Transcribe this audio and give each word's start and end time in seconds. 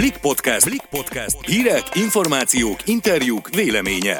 Blik 0.00 0.18
Podcast. 0.18 0.64
Blik 0.68 0.82
Podcast. 0.90 1.46
Hírek, 1.46 1.82
információk, 1.94 2.76
interjúk, 2.86 3.48
véleménye. 3.48 4.16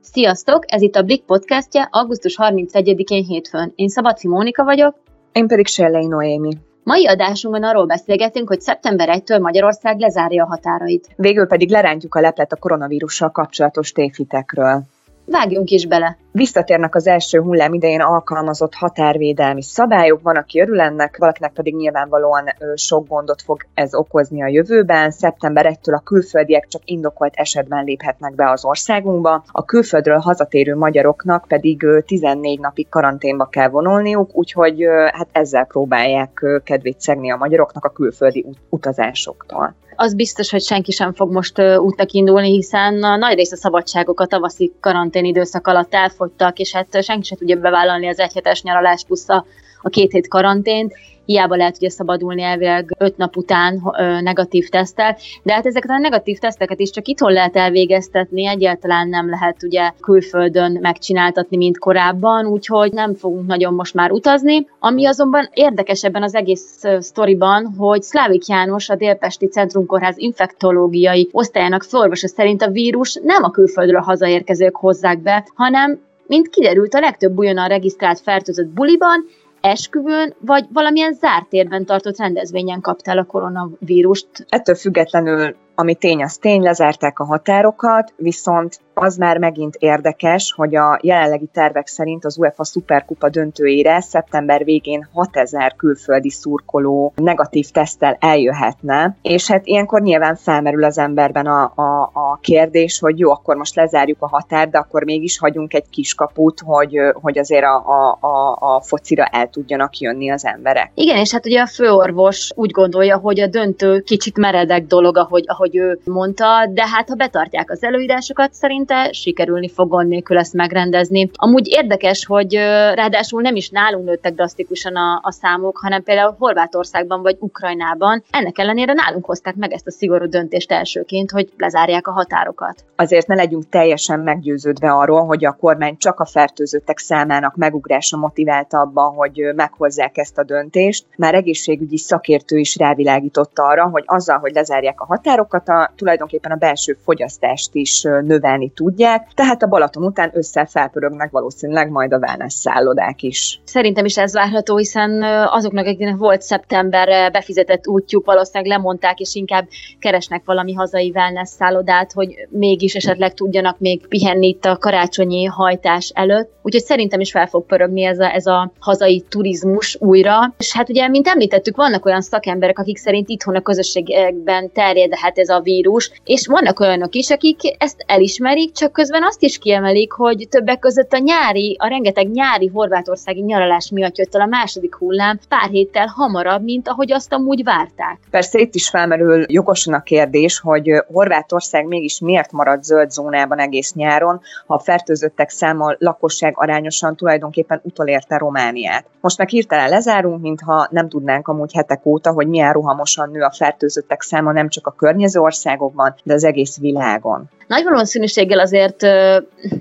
Sziasztok! 0.00 0.72
Ez 0.72 0.82
itt 0.82 0.94
a 0.94 1.02
Blik 1.02 1.22
podcastja 1.22 1.88
augusztus 1.90 2.36
31-én 2.38 3.24
hétfőn. 3.24 3.72
Én 3.74 3.88
Szabadfi 3.88 4.28
Mónika 4.28 4.64
vagyok. 4.64 4.94
Én 5.32 5.46
pedig 5.46 5.66
Sellei 5.66 6.06
Noémi. 6.06 6.50
Mai 6.82 7.06
adásunkban 7.06 7.64
arról 7.64 7.86
beszélgetünk, 7.86 8.48
hogy 8.48 8.60
szeptember 8.60 9.08
1-től 9.12 9.40
Magyarország 9.40 9.98
lezárja 9.98 10.44
a 10.44 10.46
határait. 10.46 11.08
Végül 11.16 11.46
pedig 11.46 11.70
lerántjuk 11.70 12.14
a 12.14 12.20
leplet 12.20 12.52
a 12.52 12.56
koronavírussal 12.56 13.30
kapcsolatos 13.30 13.92
tévhitekről. 13.92 14.82
Vágjunk 15.24 15.70
is 15.70 15.86
bele! 15.86 16.16
Visszatérnek 16.32 16.94
az 16.94 17.06
első 17.06 17.40
hullám 17.40 17.72
idején 17.72 18.00
alkalmazott 18.00 18.74
határvédelmi 18.74 19.62
szabályok, 19.62 20.22
van, 20.22 20.36
aki 20.36 20.60
örül 20.60 20.80
ennek, 20.80 21.16
valakinek 21.16 21.52
pedig 21.52 21.74
nyilvánvalóan 21.74 22.44
sok 22.74 23.08
gondot 23.08 23.42
fog 23.42 23.66
ez 23.74 23.94
okozni 23.94 24.42
a 24.42 24.46
jövőben. 24.46 25.10
Szeptember 25.10 25.66
1-től 25.68 25.94
a 25.94 26.02
külföldiek 26.02 26.66
csak 26.68 26.82
indokolt 26.84 27.34
esetben 27.34 27.84
léphetnek 27.84 28.34
be 28.34 28.50
az 28.50 28.64
országunkba, 28.64 29.44
a 29.46 29.64
külföldről 29.64 30.18
hazatérő 30.18 30.76
magyaroknak 30.76 31.44
pedig 31.48 31.86
14 32.06 32.60
napig 32.60 32.88
karanténba 32.88 33.44
kell 33.44 33.68
vonulniuk, 33.68 34.30
úgyhogy 34.36 34.84
hát 35.12 35.28
ezzel 35.32 35.64
próbálják 35.64 36.60
kedvét 36.64 37.00
szegni 37.00 37.30
a 37.30 37.36
magyaroknak 37.36 37.84
a 37.84 37.92
külföldi 37.92 38.46
utazásoktól 38.68 39.74
az 39.96 40.14
biztos, 40.14 40.50
hogy 40.50 40.62
senki 40.62 40.90
sem 40.90 41.12
fog 41.12 41.32
most 41.32 41.60
útnak 41.60 42.12
indulni, 42.12 42.50
hiszen 42.50 43.02
a 43.02 43.16
nagy 43.16 43.34
rész 43.34 43.52
a 43.52 43.56
szabadságok 43.56 44.20
a 44.20 44.26
tavaszi 44.26 44.72
karantén 44.80 45.24
időszak 45.24 45.66
alatt 45.66 45.94
elfogytak, 45.94 46.58
és 46.58 46.72
hát 46.72 47.02
senki 47.02 47.26
sem 47.26 47.38
tudja 47.38 47.56
bevállalni 47.56 48.08
az 48.08 48.18
egyhetes 48.18 48.62
nyaralást 48.62 49.06
plusz 49.06 49.28
a, 49.28 49.44
a 49.82 49.88
két 49.88 50.12
hét 50.12 50.28
karantént, 50.28 50.92
hiába 51.24 51.56
lehet 51.56 51.76
ugye 51.76 51.90
szabadulni 51.90 52.42
elvileg 52.42 52.94
öt 52.98 53.16
nap 53.16 53.36
után 53.36 53.80
ö, 53.98 54.20
negatív 54.20 54.68
tesztel, 54.68 55.16
de 55.42 55.52
hát 55.52 55.66
ezeket 55.66 55.90
a 55.90 55.98
negatív 55.98 56.38
teszteket 56.38 56.80
is 56.80 56.90
csak 56.90 57.06
itthon 57.06 57.32
lehet 57.32 57.56
elvégeztetni, 57.56 58.46
egyáltalán 58.46 59.08
nem 59.08 59.28
lehet 59.28 59.62
ugye 59.62 59.90
külföldön 60.00 60.78
megcsináltatni, 60.80 61.56
mint 61.56 61.78
korábban, 61.78 62.46
úgyhogy 62.46 62.92
nem 62.92 63.14
fogunk 63.14 63.46
nagyon 63.46 63.74
most 63.74 63.94
már 63.94 64.10
utazni. 64.10 64.66
Ami 64.78 65.06
azonban 65.06 65.48
érdekes 65.54 66.04
ebben 66.04 66.22
az 66.22 66.34
egész 66.34 66.84
sztoriban, 66.98 67.74
hogy 67.78 68.02
Szlávik 68.02 68.46
János, 68.46 68.88
a 68.88 68.96
Délpesti 68.96 69.46
Centrumkórház 69.46 70.18
infektológiai 70.18 71.28
osztályának 71.32 71.82
főorvosa 71.82 72.28
szerint 72.28 72.62
a 72.62 72.70
vírus 72.70 73.18
nem 73.22 73.42
a 73.42 73.50
külföldről 73.50 74.00
hazaérkezők 74.00 74.76
hozzák 74.76 75.22
be, 75.22 75.46
hanem 75.54 76.00
mint 76.26 76.48
kiderült, 76.48 76.94
a 76.94 77.00
legtöbb 77.00 77.38
újonnan 77.38 77.68
regisztrált 77.68 78.20
fertőzött 78.20 78.66
buliban 78.66 79.24
esküvőn, 79.62 80.34
vagy 80.40 80.64
valamilyen 80.72 81.12
zárt 81.12 81.48
térben 81.48 81.84
tartott 81.84 82.18
rendezvényen 82.18 82.80
kaptál 82.80 83.18
a 83.18 83.24
koronavírust? 83.24 84.28
Ettől 84.48 84.74
függetlenül 84.74 85.56
ami 85.74 85.94
tény, 85.94 86.22
az 86.22 86.36
tény, 86.36 86.62
lezárták 86.62 87.18
a 87.18 87.24
határokat, 87.24 88.12
viszont 88.16 88.80
az 88.94 89.16
már 89.16 89.38
megint 89.38 89.76
érdekes, 89.78 90.52
hogy 90.56 90.76
a 90.76 90.98
jelenlegi 91.02 91.48
tervek 91.52 91.86
szerint 91.86 92.24
az 92.24 92.38
UEFA 92.38 92.64
Superkupa 92.64 93.28
döntőjére 93.28 94.00
szeptember 94.00 94.64
végén 94.64 95.08
6000 95.12 95.74
külföldi 95.76 96.30
szurkoló 96.30 97.12
negatív 97.16 97.70
tesztel 97.70 98.16
eljöhetne, 98.20 99.16
és 99.22 99.50
hát 99.50 99.66
ilyenkor 99.66 100.00
nyilván 100.00 100.36
felmerül 100.36 100.84
az 100.84 100.98
emberben 100.98 101.46
a, 101.46 101.72
a, 101.74 102.10
a 102.12 102.38
kérdés, 102.40 102.98
hogy 102.98 103.18
jó, 103.18 103.30
akkor 103.30 103.56
most 103.56 103.74
lezárjuk 103.74 104.22
a 104.22 104.28
határt, 104.28 104.70
de 104.70 104.78
akkor 104.78 105.04
mégis 105.04 105.38
hagyunk 105.38 105.74
egy 105.74 105.88
kiskaput, 105.90 106.60
hogy, 106.64 106.98
hogy 107.12 107.38
azért 107.38 107.64
a, 107.64 107.84
a, 107.86 108.18
a, 108.20 108.56
a 108.74 108.80
focira 108.80 109.24
el 109.24 109.48
tudjanak 109.48 109.98
jönni 109.98 110.30
az 110.30 110.44
emberek. 110.44 110.90
Igen, 110.94 111.16
és 111.16 111.32
hát 111.32 111.46
ugye 111.46 111.60
a 111.60 111.66
főorvos 111.66 112.50
úgy 112.54 112.70
gondolja, 112.70 113.16
hogy 113.18 113.40
a 113.40 113.46
döntő 113.46 114.00
kicsit 114.00 114.38
meredek 114.38 114.86
dolog, 114.86 115.16
ahogy, 115.16 115.44
ahogy 115.46 115.61
ahogy 115.62 115.76
ő 115.76 115.98
mondta, 116.04 116.66
de 116.70 116.86
hát 116.88 117.08
ha 117.08 117.14
betartják 117.14 117.70
az 117.70 117.82
előírásokat, 117.82 118.52
szerinte 118.52 119.12
sikerülni 119.12 119.68
fog 119.68 120.02
nélkül 120.02 120.38
ezt 120.38 120.52
megrendezni. 120.52 121.30
Amúgy 121.34 121.68
érdekes, 121.68 122.26
hogy 122.26 122.54
ráadásul 122.94 123.42
nem 123.42 123.56
is 123.56 123.68
nálunk 123.68 124.04
nőttek 124.04 124.34
drasztikusan 124.34 124.96
a, 124.96 125.20
a 125.22 125.32
számok, 125.32 125.78
hanem 125.82 126.02
például 126.02 126.36
Horvátországban 126.38 127.22
vagy 127.22 127.36
Ukrajnában. 127.38 128.22
Ennek 128.30 128.58
ellenére 128.58 128.92
nálunk 128.92 129.24
hozták 129.24 129.54
meg 129.54 129.72
ezt 129.72 129.86
a 129.86 129.90
szigorú 129.90 130.26
döntést 130.26 130.72
elsőként, 130.72 131.30
hogy 131.30 131.52
lezárják 131.56 132.06
a 132.06 132.12
határokat. 132.12 132.84
Azért 132.96 133.26
ne 133.26 133.34
legyünk 133.34 133.68
teljesen 133.68 134.20
meggyőződve 134.20 134.90
arról, 134.90 135.24
hogy 135.24 135.44
a 135.44 135.56
kormány 135.60 135.96
csak 135.96 136.20
a 136.20 136.24
fertőzöttek 136.24 136.98
számának 136.98 137.56
megugrása 137.56 138.16
motiválta 138.16 138.78
abban, 138.78 139.14
hogy 139.14 139.40
meghozzák 139.54 140.18
ezt 140.18 140.38
a 140.38 140.44
döntést. 140.44 141.04
Már 141.16 141.34
egészségügyi 141.34 141.98
szakértő 141.98 142.56
is 142.56 142.76
rávilágította 142.76 143.62
arra, 143.64 143.88
hogy 143.88 144.04
azzal, 144.06 144.38
hogy 144.38 144.52
lezárják 144.52 145.00
a 145.00 145.04
határokat, 145.04 145.51
árakat 145.52 145.68
a, 145.68 145.92
tulajdonképpen 145.96 146.50
a 146.50 146.56
belső 146.56 146.96
fogyasztást 147.04 147.74
is 147.74 148.02
növelni 148.02 148.70
tudják, 148.70 149.28
tehát 149.34 149.62
a 149.62 149.66
Balaton 149.66 150.04
után 150.04 150.30
össze 150.34 150.66
felpörögnek 150.66 151.30
valószínűleg 151.30 151.90
majd 151.90 152.12
a 152.12 152.18
wellness 152.18 152.52
szállodák 152.52 153.22
is. 153.22 153.60
Szerintem 153.64 154.04
is 154.04 154.18
ez 154.18 154.32
várható, 154.32 154.76
hiszen 154.76 155.22
azoknak, 155.48 155.86
akiknek 155.86 156.16
volt 156.16 156.42
szeptemberre 156.42 157.30
befizetett 157.30 157.86
útjuk, 157.86 158.24
valószínűleg 158.24 158.72
lemondták, 158.72 159.20
és 159.20 159.34
inkább 159.34 159.68
keresnek 159.98 160.42
valami 160.44 160.72
hazai 160.74 161.12
wellness 161.14 161.48
szállodát, 161.48 162.12
hogy 162.12 162.34
mégis 162.48 162.94
esetleg 162.94 163.34
tudjanak 163.34 163.78
még 163.78 164.06
pihenni 164.08 164.46
itt 164.46 164.64
a 164.64 164.76
karácsonyi 164.76 165.44
hajtás 165.44 166.10
előtt. 166.14 166.50
Úgyhogy 166.62 166.82
szerintem 166.82 167.20
is 167.20 167.30
fel 167.30 167.46
fog 167.46 167.66
pörögni 167.66 168.04
ez 168.04 168.18
a, 168.18 168.34
ez 168.34 168.46
a 168.46 168.72
hazai 168.78 169.24
turizmus 169.28 169.96
újra. 170.00 170.54
És 170.58 170.72
hát 170.72 170.88
ugye, 170.88 171.08
mint 171.08 171.28
említettük, 171.28 171.76
vannak 171.76 172.04
olyan 172.04 172.20
szakemberek, 172.20 172.78
akik 172.78 172.96
szerint 172.96 173.28
itthon 173.28 173.56
a 173.56 173.60
közösségekben 173.60 174.72
terjedhet 174.72 175.38
ez 175.42 175.48
a 175.48 175.60
vírus, 175.60 176.10
és 176.24 176.46
vannak 176.46 176.80
olyanok 176.80 177.14
is, 177.14 177.30
akik 177.30 177.60
ezt 177.78 178.04
elismerik, 178.06 178.72
csak 178.72 178.92
közben 178.92 179.22
azt 179.22 179.42
is 179.42 179.58
kiemelik, 179.58 180.12
hogy 180.12 180.46
többek 180.50 180.78
között 180.78 181.12
a 181.12 181.18
nyári, 181.18 181.76
a 181.78 181.86
rengeteg 181.86 182.30
nyári 182.30 182.66
horvátországi 182.66 183.40
nyaralás 183.40 183.90
miatt 183.90 184.18
jött 184.18 184.34
el 184.34 184.40
a 184.40 184.46
második 184.46 184.94
hullám 184.94 185.38
pár 185.48 185.70
héttel 185.70 186.06
hamarabb, 186.06 186.62
mint 186.62 186.88
ahogy 186.88 187.12
azt 187.12 187.32
amúgy 187.32 187.64
várták. 187.64 188.18
Persze 188.30 188.58
itt 188.58 188.74
is 188.74 188.88
felmerül 188.88 189.44
jogosan 189.48 189.94
a 189.94 190.02
kérdés, 190.02 190.60
hogy 190.60 190.90
Horvátország 191.12 191.86
mégis 191.86 192.20
miért 192.20 192.52
marad 192.52 192.82
zöld 192.82 193.10
zónában 193.10 193.58
egész 193.58 193.92
nyáron, 193.92 194.40
ha 194.66 194.74
a 194.74 194.78
fertőzöttek 194.78 195.50
száma 195.50 195.94
lakosság 195.98 196.52
arányosan 196.56 197.16
tulajdonképpen 197.16 197.80
utolérte 197.84 198.36
Romániát. 198.36 199.04
Most 199.20 199.38
meg 199.38 199.48
hirtelen 199.48 199.88
lezárunk, 199.88 200.40
mintha 200.40 200.86
nem 200.90 201.08
tudnánk 201.08 201.48
amúgy 201.48 201.72
hetek 201.72 202.06
óta, 202.06 202.32
hogy 202.32 202.46
milyen 202.46 202.72
rohamosan 202.72 203.30
nő 203.30 203.40
a 203.40 203.52
fertőzöttek 203.56 204.22
száma 204.22 204.52
nem 204.52 204.68
csak 204.68 204.86
a 204.86 204.90
környezet, 204.90 205.31
környező 205.32 205.40
országokban, 205.40 206.14
de 206.24 206.34
az 206.34 206.44
egész 206.44 206.78
világon. 206.78 207.48
Nagy 207.66 207.84
valószínűséggel 207.84 208.58
azért 208.58 209.02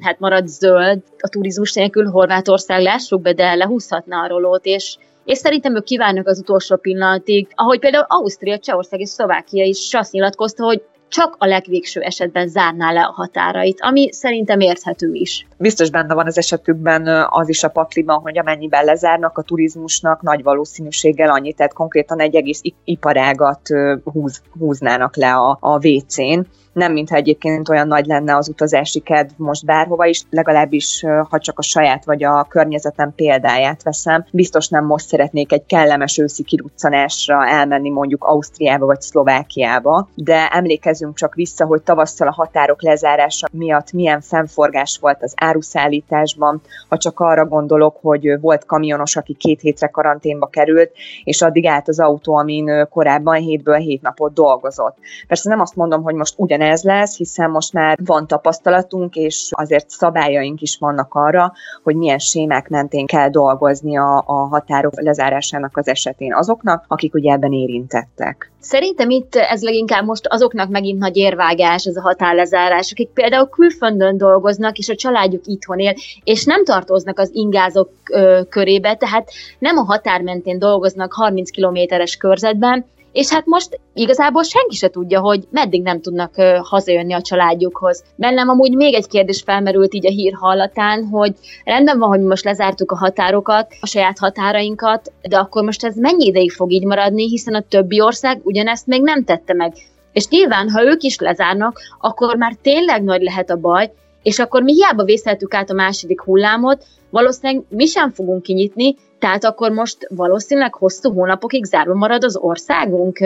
hát 0.02 0.20
marad 0.20 0.48
zöld 0.48 1.02
a 1.20 1.28
turizmus 1.28 1.74
nélkül 1.74 2.10
Horvátország, 2.10 2.82
lássuk 2.82 3.22
be, 3.22 3.34
de 3.34 3.54
lehúzhatna 3.56 4.22
a 4.22 4.28
rolót, 4.28 4.66
és 4.66 4.98
és 5.26 5.38
szerintem 5.38 5.76
ők 5.76 5.84
kívánnak 5.84 6.28
az 6.28 6.40
utolsó 6.40 6.76
pillanatig, 6.76 7.48
ahogy 7.56 7.80
például 7.80 8.06
Ausztria, 8.08 8.60
Csehország 8.60 9.00
és 9.00 9.10
Szlovákia 9.10 9.66
is 9.66 9.94
azt 9.94 10.12
nyilatkozta, 10.12 10.64
hogy 10.64 10.82
csak 11.12 11.36
a 11.40 11.46
legvégső 11.46 12.02
esetben 12.02 12.48
zárná 12.48 12.92
le 12.92 13.02
a 13.02 13.12
határait, 13.12 13.82
ami 13.82 14.12
szerintem 14.12 14.60
érthető 14.60 15.10
is. 15.14 15.48
Biztos 15.58 15.90
benne 15.90 16.14
van 16.14 16.26
az 16.26 16.38
esetükben 16.38 17.28
az 17.30 17.50
is 17.50 17.64
a 17.64 17.70
pakliban, 17.70 18.20
hogy 18.20 18.38
amennyiben 18.38 18.86
lezárnak 18.86 19.38
a 19.38 19.42
turizmusnak, 19.42 20.22
nagy 20.22 20.44
valószínűséggel 20.44 21.30
annyit, 21.30 21.56
tehát 21.56 21.74
konkrétan 21.74 22.20
egy 22.20 22.36
egész 22.36 22.62
iparágat 22.84 23.70
húz, 24.04 24.42
húznának 24.60 25.16
le 25.16 25.34
a, 25.34 25.58
a 25.62 25.88
WC-n 25.88 26.40
nem 26.74 26.92
mintha 26.92 27.16
egyébként 27.16 27.70
olyan 27.70 27.88
nagy 27.88 28.06
lenne 28.06 28.36
az 28.36 28.50
utazási 28.50 29.00
kedv 29.00 29.32
most 29.36 29.66
bárhova 29.66 30.06
is, 30.06 30.24
legalábbis 30.30 31.06
ha 31.30 31.40
csak 31.40 31.60
a 31.60 31.62
saját 31.62 32.06
vagy 32.06 32.24
a 32.24 32.44
környezetem 32.50 33.14
példáját 33.16 33.84
veszem, 33.84 34.26
biztos 34.32 34.68
nem 34.68 34.86
most 34.86 35.08
szeretnék 35.08 35.52
egy 35.52 35.66
kellemes 35.66 36.18
őszi 36.18 36.44
kiruccanásra 36.44 37.48
elmenni 37.48 37.90
mondjuk 37.90 38.24
Ausztriába 38.24 38.86
vagy 38.86 39.02
Szlovákiába, 39.02 40.10
de 40.16 40.48
emlékezünk 40.48 41.16
csak 41.16 41.36
vissza, 41.36 41.66
hogy 41.66 41.82
tavasszal 41.82 42.28
a 42.28 42.34
határok 42.34 42.82
lezárása 42.82 43.48
miatt 43.52 43.92
milyen 43.92 44.22
fennforgás 44.22 44.98
volt 45.02 45.24
az 45.24 45.34
áruszállításban, 45.36 46.62
ha 46.90 46.98
csak 46.98 47.20
arra 47.20 47.46
gondolok, 47.46 47.98
hogy 48.02 48.40
volt 48.40 48.66
kamionos, 48.66 49.16
aki 49.16 49.34
két 49.34 49.62
hétre 49.62 49.88
karanténba 49.88 50.48
került, 50.48 50.92
és 51.24 51.42
addig 51.42 51.66
állt 51.66 51.88
az 51.88 52.00
autó, 52.00 52.36
amin 52.36 52.88
korábban 52.90 53.36
hétből 53.36 53.78
hét 53.78 54.02
napot 54.02 54.34
dolgozott. 54.34 54.98
Persze 55.28 55.50
nem 55.50 55.60
azt 55.60 55.76
mondom, 55.76 56.04
hogy 56.04 56.16
most 56.16 56.34
ugyan 56.38 56.61
ugyanez 56.62 56.84
lesz, 56.84 57.18
hiszen 57.18 57.50
most 57.50 57.74
már 57.74 57.98
van 58.06 58.28
tapasztalatunk, 58.28 59.16
és 59.16 59.50
azért 59.52 59.90
szabályaink 59.90 60.62
is 60.62 60.78
vannak 60.80 61.14
arra, 61.14 61.54
hogy 61.84 61.96
milyen 61.96 62.18
sémák 62.18 62.70
mentén 62.70 63.06
kell 63.06 63.30
dolgozni 63.30 63.98
a, 63.98 64.24
a 64.26 64.34
határok 64.34 65.02
lezárásának 65.02 65.78
az 65.78 65.88
esetén 65.88 66.34
azoknak, 66.34 66.86
akik 66.88 67.14
ugye 67.14 67.32
ebben 67.32 67.52
érintettek. 67.52 68.52
Szerintem 68.60 69.10
itt 69.10 69.36
ez 69.36 69.62
leginkább 69.62 70.06
most 70.06 70.28
azoknak 70.28 70.70
megint 70.70 71.00
nagy 71.00 71.18
érvágás 71.18 71.86
ez 71.86 71.96
a 71.96 72.02
határlezárás, 72.02 72.92
akik 72.92 73.10
például 73.10 73.50
külföldön 73.50 74.18
dolgoznak, 74.18 74.78
és 74.78 74.90
a 74.90 74.96
családjuk 74.96 75.46
itthon 75.46 75.80
él, 75.80 75.96
és 76.24 76.46
nem 76.46 76.66
tartoznak 76.66 77.20
az 77.20 77.30
ingázók 77.34 77.90
ö, 78.12 78.42
körébe, 78.50 78.96
tehát 78.96 79.32
nem 79.60 79.78
a 79.78 79.84
határ 79.84 80.22
mentén 80.22 80.60
dolgoznak 80.60 81.14
30 81.14 81.50
kilométeres 81.50 82.16
körzetben, 82.16 82.86
és 83.12 83.30
hát 83.30 83.46
most 83.46 83.80
igazából 83.94 84.44
senki 84.44 84.76
se 84.76 84.88
tudja, 84.88 85.20
hogy 85.20 85.48
meddig 85.50 85.82
nem 85.82 86.02
tudnak 86.02 86.36
hazajönni 86.62 87.14
a 87.14 87.22
családjukhoz. 87.22 88.04
Bennem 88.16 88.50
amúgy 88.50 88.76
még 88.76 88.94
egy 88.94 89.08
kérdés 89.08 89.42
felmerült 89.46 89.94
így 89.94 90.06
a 90.06 90.10
hír 90.10 90.34
hallatán, 90.34 91.08
hogy 91.08 91.34
rendben 91.64 92.00
van, 92.00 92.10
hogy 92.10 92.22
most 92.22 92.44
lezártuk 92.44 92.92
a 92.92 92.98
határokat, 92.98 93.74
a 93.82 93.88
saját 93.88 94.20
határainkat, 94.20 95.12
de 95.22 95.38
akkor 95.38 95.64
most 95.64 95.84
ez 95.84 95.96
mennyi 95.96 96.26
ideig 96.26 96.52
fog 96.52 96.72
így 96.72 96.86
maradni, 96.86 97.28
hiszen 97.28 97.54
a 97.54 97.64
többi 97.70 98.02
ország 98.02 98.40
ugyanezt 98.44 98.88
még 98.88 99.02
nem 99.02 99.24
tette 99.24 99.54
meg. 99.54 99.74
És 100.14 100.28
nyilván, 100.28 100.70
ha 100.70 100.84
ők 100.84 101.02
is 101.02 101.20
lezárnak, 101.20 101.80
akkor 102.00 102.36
már 102.36 102.56
tényleg 102.62 103.04
nagy 103.04 103.22
lehet 103.22 103.50
a 103.50 103.56
baj, 103.56 103.92
és 104.24 104.40
akkor 104.40 104.62
mi 104.64 104.74
hiába 104.74 105.04
vészeltük 105.04 105.54
át 105.54 105.70
a 105.70 105.74
második 105.74 106.22
hullámot, 106.22 106.86
valószínűleg 107.10 107.64
mi 107.70 107.86
sem 107.86 108.12
fogunk 108.12 108.42
kinyitni, 108.42 108.96
tehát 109.22 109.44
akkor 109.44 109.72
most 109.72 110.08
valószínűleg 110.10 110.74
hosszú 110.74 111.14
hónapokig 111.14 111.66
zárva 111.66 111.94
marad 111.94 112.24
az 112.24 112.38
országunk, 112.38 113.20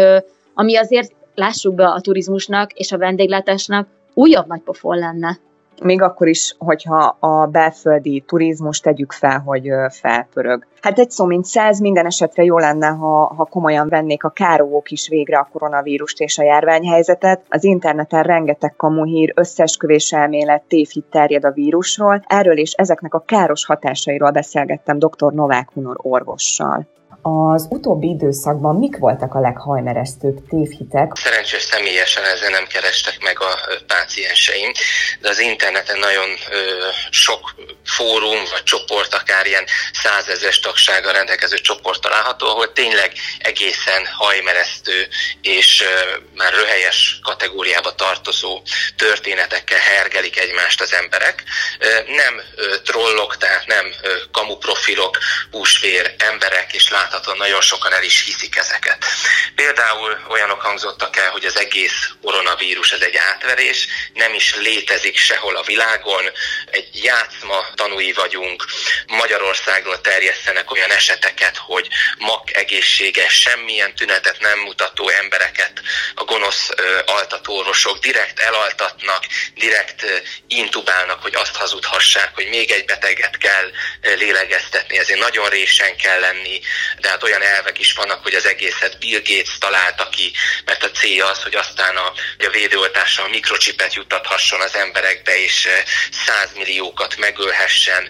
ami 0.53 0.77
azért 0.77 1.11
lássuk 1.35 1.75
be 1.75 1.87
a 1.87 2.01
turizmusnak 2.01 2.71
és 2.73 2.91
a 2.91 2.97
vendéglátásnak 2.97 3.87
újabb 4.13 4.47
nagy 4.47 4.61
pofon 4.61 4.97
lenne 4.97 5.39
még 5.83 6.01
akkor 6.01 6.27
is, 6.27 6.55
hogyha 6.57 7.17
a 7.19 7.45
belföldi 7.45 8.23
turizmus 8.27 8.79
tegyük 8.79 9.11
fel, 9.11 9.39
hogy 9.39 9.69
felpörög. 9.89 10.67
Hát 10.81 10.99
egy 10.99 11.11
szó 11.11 11.25
mint 11.25 11.45
száz, 11.45 11.79
minden 11.79 12.05
esetre 12.05 12.43
jó 12.43 12.57
lenne, 12.57 12.87
ha, 12.87 13.33
ha 13.35 13.45
komolyan 13.45 13.89
vennék 13.89 14.23
a 14.23 14.29
kárók 14.29 14.91
is 14.91 15.07
végre 15.07 15.37
a 15.37 15.49
koronavírust 15.51 16.19
és 16.19 16.37
a 16.37 16.43
járványhelyzetet. 16.43 17.41
Az 17.49 17.63
interneten 17.63 18.23
rengeteg 18.23 18.75
kamuhír, 18.75 19.31
összesküvés 19.35 20.11
elmélet, 20.11 20.63
tévhit 20.67 21.05
terjed 21.05 21.45
a 21.45 21.51
vírusról. 21.51 22.23
Erről 22.27 22.57
és 22.57 22.71
ezeknek 22.71 23.13
a 23.13 23.23
káros 23.25 23.65
hatásairól 23.65 24.31
beszélgettem 24.31 24.99
dr. 24.99 25.33
Novák 25.33 25.69
Hunor 25.73 25.95
orvossal. 26.01 26.87
Az 27.27 27.67
utóbbi 27.69 28.07
időszakban 28.07 28.75
mik 28.75 28.97
voltak 28.97 29.33
a 29.33 29.39
leghajmeresztőbb 29.39 30.47
tévhitek? 30.49 31.11
Szerencsés 31.15 31.61
személyesen 31.61 32.23
ezzel 32.23 32.49
nem 32.49 32.67
kerestek 32.67 33.17
meg 33.21 33.41
a 33.41 33.59
pácienseim, 33.87 34.71
de 35.19 35.29
az 35.29 35.39
interneten 35.39 35.99
nagyon 35.99 36.29
ö, 36.29 36.57
sok 37.09 37.55
fórum 37.85 38.43
vagy 38.51 38.63
csoport, 38.63 39.13
akár 39.13 39.45
ilyen 39.45 39.63
százezes 39.93 40.59
tagsága 40.59 41.11
rendelkező 41.11 41.55
csoport 41.55 42.01
található, 42.01 42.47
ahol 42.47 42.73
tényleg 42.73 43.11
egészen 43.39 44.05
hajmeresztő 44.17 45.07
és 45.41 45.81
ö, 45.81 46.17
már 46.35 46.53
röhelyes 46.53 47.19
kategóriába 47.23 47.95
tartozó 47.95 48.61
történetekkel 48.95 49.79
hergelik 49.79 50.39
egymást 50.39 50.81
az 50.81 50.93
emberek. 50.93 51.43
Ö, 51.79 51.87
nem 52.11 52.41
ö, 52.55 52.79
trollok, 52.83 53.37
tehát 53.37 53.67
nem 53.67 53.85
ö, 54.01 54.13
kamuprofilok, 54.31 55.17
húsvér 55.51 56.15
emberek 56.17 56.73
és 56.73 56.89
lát 56.89 57.13
láthatóan 57.15 57.37
nagyon 57.37 57.61
sokan 57.61 57.93
el 57.93 58.03
is 58.03 58.23
hiszik 58.23 58.55
ezeket. 58.55 59.05
Például 59.55 60.19
olyanok 60.29 60.61
hangzottak 60.61 61.17
el, 61.17 61.29
hogy 61.29 61.45
az 61.45 61.59
egész 61.59 62.09
koronavírus 62.21 62.91
ez 62.91 63.01
egy 63.01 63.15
átverés, 63.15 63.87
nem 64.13 64.33
is 64.33 64.55
létezik 64.55 65.17
sehol 65.17 65.55
a 65.55 65.63
világon, 65.63 66.31
egy 66.65 67.03
játszma 67.03 67.65
tanúi 67.75 68.13
vagyunk, 68.13 68.65
Magyarországról 69.07 70.01
terjesztenek 70.01 70.71
olyan 70.71 70.91
eseteket, 70.91 71.57
hogy 71.57 71.87
mak 72.17 72.55
egészséges, 72.55 73.33
semmilyen 73.33 73.95
tünetet 73.95 74.39
nem 74.39 74.59
mutató 74.59 75.09
embereket 75.09 75.81
a 76.15 76.23
gonosz 76.23 76.69
altatóorvosok 77.05 77.99
direkt 77.99 78.39
elaltatnak, 78.39 79.23
direkt 79.53 80.05
intubálnak, 80.47 81.21
hogy 81.21 81.35
azt 81.35 81.55
hazudhassák, 81.55 82.35
hogy 82.35 82.47
még 82.47 82.71
egy 82.71 82.85
beteget 82.85 83.37
kell 83.37 83.71
lélegeztetni, 84.01 84.97
ezért 84.97 85.19
nagyon 85.19 85.49
résen 85.49 85.97
kell 85.97 86.19
lenni, 86.19 86.61
de 87.05 87.11
hát 87.11 87.23
olyan 87.23 87.41
elvek 87.55 87.79
is 87.79 87.93
vannak, 87.93 88.23
hogy 88.23 88.33
az 88.33 88.45
egészet 88.45 88.99
Bill 88.99 89.21
Gates 89.29 89.57
találta 89.57 90.09
ki, 90.09 90.31
mert 90.65 90.83
a 90.83 90.91
célja 90.91 91.25
az, 91.25 91.43
hogy 91.43 91.55
aztán 91.55 91.95
a, 91.95 92.07
a 92.47 92.49
védőoltással 92.51 93.27
mikrocsipet 93.29 93.93
juttathasson 93.93 94.61
az 94.61 94.75
emberekbe, 94.75 95.37
és 95.43 95.67
százmilliókat 96.25 97.17
megölhessen, 97.17 98.09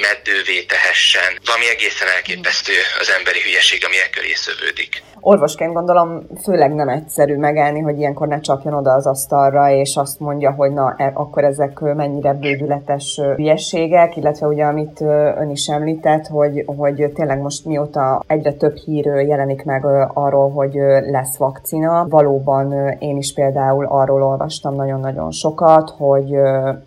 meddővé 0.00 0.62
tehessen. 0.62 1.40
Valami 1.44 1.68
egészen 1.68 2.08
elképesztő 2.08 2.74
az 3.00 3.10
emberi 3.10 3.40
hülyeség, 3.40 3.84
ami 3.84 3.98
e 3.98 4.10
köré 4.10 4.34
szövődik 4.34 5.02
orvosként 5.24 5.72
gondolom 5.72 6.26
főleg 6.42 6.74
nem 6.74 6.88
egyszerű 6.88 7.36
megállni, 7.36 7.80
hogy 7.80 7.98
ilyenkor 7.98 8.28
ne 8.28 8.40
csapjon 8.40 8.74
oda 8.74 8.92
az 8.92 9.06
asztalra, 9.06 9.70
és 9.70 9.96
azt 9.96 10.20
mondja, 10.20 10.50
hogy 10.50 10.70
na, 10.72 10.94
e, 10.96 11.10
akkor 11.14 11.44
ezek 11.44 11.80
mennyire 11.80 12.32
bődületes 12.32 13.20
hülyeségek, 13.36 14.16
illetve 14.16 14.46
ugye 14.46 14.64
amit 14.64 15.00
ön 15.40 15.50
is 15.50 15.66
említett, 15.66 16.26
hogy, 16.26 16.64
hogy 16.66 17.12
tényleg 17.14 17.38
most 17.38 17.64
mióta 17.64 18.23
egyre 18.26 18.52
több 18.52 18.76
hír 18.76 19.06
jelenik 19.06 19.64
meg 19.64 19.84
arról, 20.14 20.50
hogy 20.50 20.74
lesz 21.10 21.36
vakcina, 21.36 22.06
valóban 22.08 22.72
én 22.98 23.16
is 23.16 23.32
például 23.32 23.86
arról 23.86 24.22
olvastam 24.22 24.74
nagyon-nagyon 24.74 25.30
sokat, 25.30 25.90
hogy 25.90 26.36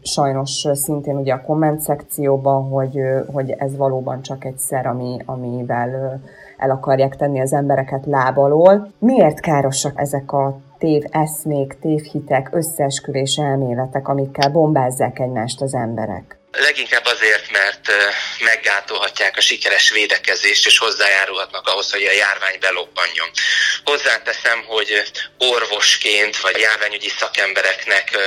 sajnos 0.02 0.68
szintén 0.74 1.16
ugye 1.16 1.34
a 1.34 1.42
komment 1.42 1.80
szekcióban, 1.80 2.70
hogy, 2.70 3.00
hogy 3.34 3.56
ez 3.58 3.78
valóban 3.78 4.22
csak 4.22 4.46
egy 4.46 4.58
szer, 4.58 4.86
ami, 4.86 5.18
amivel 5.26 6.20
el 6.58 6.70
akarják 6.70 7.16
tenni 7.16 7.40
az 7.40 7.54
embereket 7.54 8.06
lábalól. 8.06 8.88
Miért 9.00 9.40
károsak 9.40 9.94
ezek 9.96 10.32
a 10.32 10.58
tév 10.78 11.04
eszmék, 11.12 11.78
tévhitek, 11.82 12.50
összeesküvés 12.52 13.38
elméletek, 13.38 14.08
amikkel 14.08 14.52
bombázzák 14.52 15.20
egymást 15.20 15.62
az 15.62 15.74
emberek? 15.74 16.38
Leginkább 16.58 17.06
azért, 17.06 17.52
mert 17.52 17.92
meggátolhatják 18.40 19.38
a 19.38 19.42
sikeres 19.42 19.90
védekezést, 19.90 20.66
és 20.66 20.78
hozzájárulhatnak 20.78 21.68
ahhoz, 21.68 21.92
hogy 21.92 22.06
a 22.06 22.12
járvány 22.12 22.60
belobbanjon. 22.60 23.30
Hozzáteszem, 23.84 24.64
hogy 24.64 25.12
orvosként 25.38 26.38
vagy 26.38 26.60
járványügyi 26.60 27.12
szakembereknek 27.18 28.18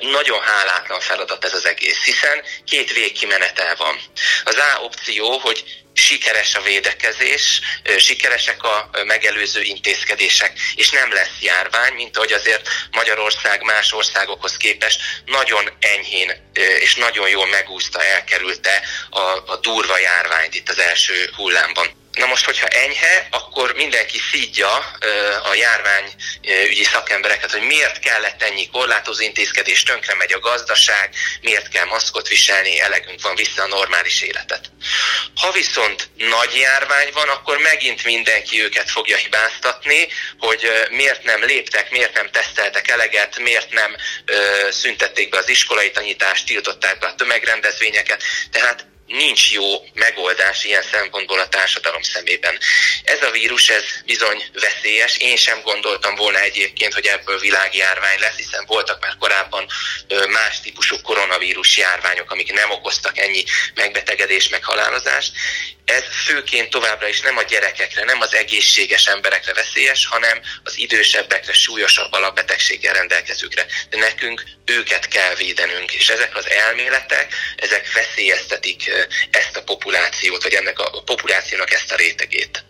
nagyon 0.00 0.40
hálátlan 0.40 1.00
feladat 1.00 1.44
ez 1.44 1.54
az 1.54 1.66
egész, 1.66 2.04
hiszen 2.04 2.42
két 2.64 2.92
végkimenetel 2.92 3.76
van. 3.76 4.00
Az 4.44 4.56
A 4.56 4.80
opció, 4.82 5.38
hogy 5.38 5.85
sikeres 5.96 6.54
a 6.54 6.60
védekezés, 6.62 7.60
sikeresek 7.98 8.62
a 8.62 8.90
megelőző 9.06 9.62
intézkedések, 9.62 10.58
és 10.74 10.90
nem 10.90 11.12
lesz 11.12 11.40
járvány, 11.40 11.92
mint 11.92 12.16
ahogy 12.16 12.32
azért 12.32 12.68
Magyarország 12.90 13.62
más 13.62 13.92
országokhoz 13.92 14.56
képest 14.56 15.00
nagyon 15.24 15.70
enyhén 15.80 16.32
és 16.80 16.94
nagyon 16.94 17.28
jól 17.28 17.46
megúszta, 17.46 18.04
elkerülte 18.04 18.82
a, 19.10 19.20
a 19.20 19.58
durva 19.60 19.98
járványt 19.98 20.54
itt 20.54 20.68
az 20.68 20.78
első 20.78 21.30
hullámban. 21.36 22.05
Na 22.16 22.26
most, 22.26 22.44
hogyha 22.44 22.66
enyhe, 22.66 23.26
akkor 23.30 23.74
mindenki 23.74 24.18
szídja 24.32 24.76
a 25.42 25.54
járványügyi 25.54 26.84
szakembereket, 26.84 27.50
hogy 27.50 27.62
miért 27.62 27.98
kellett 27.98 28.42
ennyi 28.42 28.68
korlátozó 28.70 29.22
intézkedés, 29.22 29.82
tönkre 29.82 30.14
megy 30.14 30.32
a 30.32 30.38
gazdaság, 30.38 31.14
miért 31.40 31.68
kell 31.68 31.84
maszkot 31.84 32.28
viselni, 32.28 32.80
elegünk 32.80 33.22
van 33.22 33.34
vissza 33.34 33.62
a 33.62 33.66
normális 33.66 34.22
életet. 34.22 34.70
Ha 35.34 35.50
viszont 35.52 36.08
nagy 36.16 36.54
járvány 36.54 37.10
van, 37.12 37.28
akkor 37.28 37.58
megint 37.58 38.04
mindenki 38.04 38.62
őket 38.62 38.90
fogja 38.90 39.16
hibáztatni, 39.16 40.08
hogy 40.38 40.70
miért 40.90 41.22
nem 41.22 41.44
léptek, 41.44 41.90
miért 41.90 42.14
nem 42.14 42.30
teszteltek 42.30 42.88
eleget, 42.88 43.38
miért 43.38 43.70
nem 43.70 43.96
szüntették 44.70 45.28
be 45.28 45.38
az 45.38 45.48
iskolai 45.48 45.90
tanítást, 45.90 46.46
tiltották 46.46 46.98
be 46.98 47.06
a 47.06 47.14
tömegrendezvényeket. 47.14 48.22
Tehát 48.50 48.86
nincs 49.06 49.52
jó 49.52 49.84
megoldás 49.94 50.64
ilyen 50.64 50.82
szempontból 50.82 51.38
a 51.38 51.48
társadalom 51.48 52.02
szemében. 52.02 52.58
Ez 53.04 53.22
a 53.22 53.30
vírus, 53.30 53.68
ez 53.68 53.84
bizony 54.04 54.44
veszélyes. 54.52 55.16
Én 55.16 55.36
sem 55.36 55.60
gondoltam 55.62 56.14
volna 56.14 56.40
egyébként, 56.40 56.94
hogy 56.94 57.06
ebből 57.06 57.38
világjárvány 57.38 58.18
lesz, 58.20 58.36
hiszen 58.36 58.64
voltak 58.66 59.00
már 59.00 59.16
korábban 59.18 59.66
más 60.28 60.60
típusú 60.60 61.00
koronavírus 61.00 61.76
járványok, 61.76 62.30
amik 62.30 62.52
nem 62.52 62.70
okoztak 62.70 63.18
ennyi 63.18 63.44
megbetegedés, 63.74 64.48
meghalálozást. 64.48 65.32
Ez 65.84 66.02
főként 66.24 66.70
továbbra 66.70 67.08
is 67.08 67.20
nem 67.20 67.36
a 67.36 67.42
gyerekekre, 67.42 68.04
nem 68.04 68.20
az 68.20 68.34
egészséges 68.34 69.06
emberekre 69.06 69.52
veszélyes, 69.52 70.06
hanem 70.06 70.40
az 70.64 70.78
idősebbekre, 70.78 71.52
súlyosabb 71.52 72.12
alapbetegséggel 72.12 72.94
rendelkezőkre. 72.94 73.66
De 73.90 73.96
nekünk 73.96 74.44
őket 74.64 75.08
kell 75.08 75.34
védenünk, 75.34 75.92
és 75.92 76.08
ezek 76.08 76.36
az 76.36 76.50
elméletek, 76.50 77.34
ezek 77.56 77.92
veszélyeztetik 77.92 78.90
ezt 79.30 79.56
a 79.56 79.62
populációt, 79.62 80.42
vagy 80.42 80.54
ennek 80.54 80.78
a 80.78 81.02
populációnak 81.04 81.72
ezt 81.72 81.92
a 81.92 81.96
rétegét. 81.96 82.64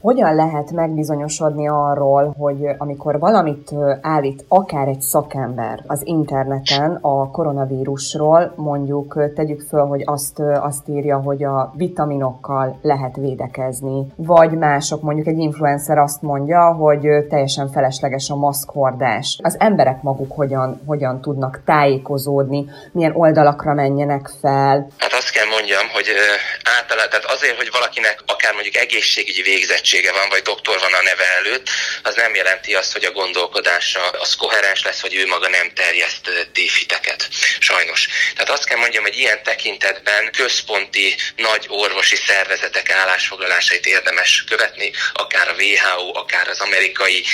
Hogyan 0.00 0.34
lehet 0.34 0.70
megbizonyosodni 0.70 1.68
arról, 1.68 2.34
hogy 2.38 2.66
amikor 2.78 3.18
valamit 3.18 3.70
állít 4.00 4.44
akár 4.48 4.88
egy 4.88 5.00
szakember 5.00 5.82
az 5.86 6.00
interneten 6.04 6.98
a 7.00 7.30
koronavírusról, 7.30 8.52
mondjuk 8.56 9.32
tegyük 9.34 9.60
föl, 9.68 9.86
hogy 9.86 10.02
azt, 10.04 10.38
azt 10.60 10.88
írja, 10.88 11.16
hogy 11.16 11.44
a 11.44 11.72
vitaminokkal 11.76 12.78
lehet 12.82 13.16
védekezni, 13.16 14.06
vagy 14.16 14.50
mások, 14.50 15.02
mondjuk 15.02 15.26
egy 15.26 15.38
influencer 15.38 15.98
azt 15.98 16.22
mondja, 16.22 16.72
hogy 16.72 17.08
teljesen 17.28 17.70
felesleges 17.70 18.30
a 18.30 18.36
maszkhordás. 18.36 19.38
Az 19.42 19.56
emberek 19.58 20.02
maguk 20.02 20.32
hogyan, 20.32 20.80
hogyan 20.86 21.20
tudnak 21.20 21.60
tájékozódni, 21.64 22.64
milyen 22.92 23.14
oldalakra 23.14 23.74
menjenek 23.74 24.30
fel. 24.40 24.88
Hát 24.98 25.12
azt 25.12 25.30
kell 25.30 25.48
mondjam, 25.56 25.86
hogy 25.94 26.08
általában, 26.78 27.10
tehát 27.10 27.26
azért, 27.34 27.56
hogy 27.56 27.70
valakinek 27.72 28.22
akár 28.26 28.52
mondjuk 28.52 28.76
egészségügyi 28.76 29.42
végzettsége 29.90 30.12
van, 30.12 30.28
vagy 30.28 30.42
doktor 30.42 30.78
van 30.80 30.92
a 30.92 31.02
neve 31.02 31.24
előtt, 31.24 31.68
az 32.02 32.14
nem 32.14 32.34
jelenti 32.34 32.74
azt, 32.74 32.92
hogy 32.92 33.04
a 33.04 33.10
gondolkodása 33.10 34.10
az 34.10 34.36
koherens 34.36 34.82
lesz, 34.82 35.00
hogy 35.00 35.14
ő 35.14 35.26
maga 35.26 35.48
nem 35.48 35.72
terjeszt 35.74 36.50
tévhiteket. 36.52 37.28
Sajnos. 37.58 38.08
Tehát 38.34 38.50
azt 38.50 38.64
kell 38.64 38.78
mondjam, 38.78 39.02
hogy 39.02 39.18
ilyen 39.18 39.42
tekintetben 39.42 40.30
központi 40.32 41.16
nagy 41.36 41.66
orvosi 41.68 42.16
szervezetek 42.16 42.90
állásfoglalásait 42.90 43.86
érdemes 43.86 44.44
követni, 44.48 44.92
akár 45.12 45.48
a 45.48 45.54
WHO, 45.54 46.18
akár 46.18 46.48
az 46.48 46.60
amerikai 46.60 47.24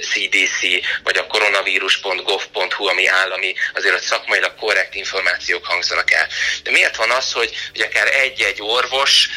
CDC, 0.00 0.60
vagy 1.02 1.16
a 1.16 1.26
koronavírus.gov.hu, 1.26 2.86
ami 2.86 3.06
állami, 3.06 3.54
azért 3.74 3.94
ott 3.94 4.02
szakmailag 4.02 4.54
korrekt 4.54 4.94
információk 4.94 5.66
hangzanak 5.66 6.12
el. 6.12 6.28
De 6.62 6.70
miért 6.70 6.96
van 6.96 7.10
az, 7.10 7.32
hogy, 7.32 7.54
hogy 7.72 7.80
akár 7.80 8.14
egy-egy 8.14 8.62
orvos 8.62 9.28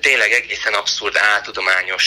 tényleg 0.00 0.32
egészen 0.32 0.74
abszurd 0.74 1.16
áltudományos 1.16 2.03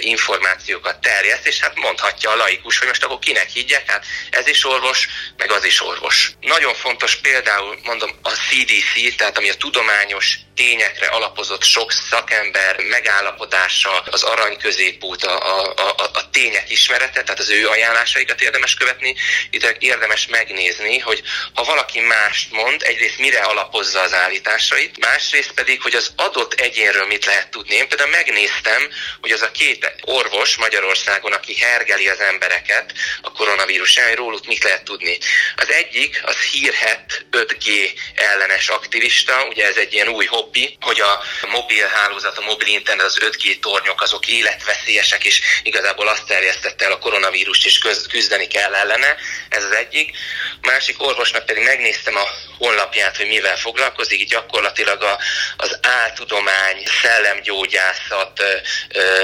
információkat 0.00 1.00
terjeszt, 1.00 1.46
és 1.46 1.60
hát 1.60 1.74
mondhatja 1.78 2.30
a 2.30 2.36
laikus, 2.36 2.78
hogy 2.78 2.88
most 2.88 3.04
akkor 3.04 3.18
kinek 3.18 3.48
higgyek, 3.48 3.90
hát 3.90 4.04
ez 4.30 4.46
is 4.46 4.64
orvos, 4.64 5.08
meg 5.36 5.50
az 5.50 5.64
is 5.64 5.82
orvos. 5.82 6.30
Nagyon 6.40 6.74
fontos 6.74 7.16
például, 7.16 7.78
mondom, 7.82 8.10
a 8.22 8.30
CDC, 8.30 9.16
tehát 9.16 9.38
ami 9.38 9.50
a 9.50 9.54
tudományos 9.54 10.38
tényekre 10.60 11.06
alapozott 11.06 11.62
sok 11.62 11.92
szakember 11.92 12.80
megállapodása, 12.80 13.98
az 14.10 14.22
arany 14.22 14.56
középút, 14.58 15.24
a, 15.24 15.60
a, 15.60 15.74
a, 15.76 16.10
a 16.12 16.30
tények 16.30 16.70
ismerete, 16.70 17.22
tehát 17.22 17.40
az 17.40 17.50
ő 17.50 17.68
ajánlásaikat 17.68 18.40
érdemes 18.40 18.74
követni, 18.74 19.14
itt 19.50 19.76
érdemes 19.78 20.26
megnézni, 20.26 20.98
hogy 20.98 21.22
ha 21.54 21.64
valaki 21.64 22.00
mást 22.00 22.52
mond, 22.52 22.82
egyrészt 22.82 23.18
mire 23.18 23.40
alapozza 23.40 24.00
az 24.00 24.14
állításait, 24.14 24.98
másrészt 24.98 25.52
pedig, 25.52 25.80
hogy 25.82 25.94
az 25.94 26.12
adott 26.16 26.52
egyénről 26.52 27.06
mit 27.06 27.24
lehet 27.24 27.50
tudni. 27.50 27.74
Én 27.74 27.88
például 27.88 28.10
megnéztem, 28.10 28.88
hogy 29.20 29.30
az 29.30 29.42
a 29.42 29.50
két 29.50 29.92
orvos 30.04 30.56
Magyarországon, 30.56 31.32
aki 31.32 31.54
hergeli 31.56 32.08
az 32.08 32.20
embereket 32.20 32.92
a 33.22 33.32
koronavírus 33.32 33.96
ellen, 33.96 34.14
róluk 34.14 34.46
mit 34.46 34.64
lehet 34.64 34.84
tudni. 34.84 35.18
Az 35.56 35.70
egyik, 35.70 36.20
az 36.24 36.36
hírhet 36.40 37.24
5G 37.32 37.90
ellenes 38.14 38.68
aktivista, 38.68 39.46
ugye 39.48 39.66
ez 39.66 39.76
egy 39.76 39.92
ilyen 39.92 40.08
új 40.08 40.24
hobbi, 40.24 40.76
hogy 40.80 41.00
a 41.00 41.22
mobil 41.48 41.86
hálózat, 41.86 42.38
a 42.38 42.44
mobil 42.44 42.68
internet, 42.68 43.06
az 43.06 43.18
5G 43.20 43.58
tornyok 43.58 44.02
azok 44.02 44.26
életveszélyesek, 44.26 45.24
és 45.24 45.40
igazából 45.62 46.08
azt 46.08 46.26
terjesztette 46.26 46.84
el 46.84 46.92
a 46.92 46.98
koronavírust, 46.98 47.66
és 47.66 47.78
küzdeni 48.08 48.46
kell 48.46 48.74
ellene. 48.74 49.16
Ez 49.48 49.64
az 49.64 49.74
egyik. 49.74 50.16
Másik 50.60 51.02
orvosnak 51.02 51.46
pedig 51.46 51.64
megnéztem 51.64 52.16
a 52.16 52.28
honlapját, 52.58 53.16
hogy 53.16 53.26
mivel 53.26 53.56
foglalkozik, 53.56 54.28
gyakorlatilag 54.28 55.02
a, 55.02 55.18
az 55.56 55.78
áltudomány, 55.82 56.82
szellemgyógyászat, 57.02 58.42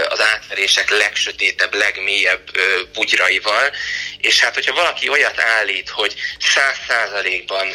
az 0.08 0.20
átverések 0.20 0.90
legsötétebb, 0.90 1.74
legmélyebb 1.74 2.50
bugyraival, 2.92 3.72
és 4.18 4.40
hát, 4.40 4.54
hogyha 4.54 4.74
valaki 4.74 5.08
olyat 5.08 5.40
állít, 5.40 5.88
hogy 5.88 6.14
száz 6.38 6.76
százalékban 6.88 7.68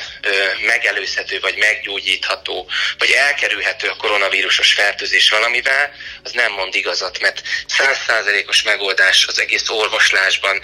megelőzhető, 0.66 1.40
vagy 1.40 1.58
meggyógyítható, 1.58 2.70
vagy 2.98 3.12
elkerülhető 3.12 3.88
a 3.88 3.96
koronavírusos 3.96 4.74
fertőzés 4.74 5.30
valamivel, 5.30 5.94
az 6.24 6.32
nem 6.32 6.52
mond 6.52 6.76
igazat, 6.76 7.20
mert 7.20 7.42
száz 7.68 7.98
százalékos 8.08 8.64
megoldás 8.64 9.26
az 9.28 9.40
egész 9.40 9.70
orvoslásban 9.70 10.62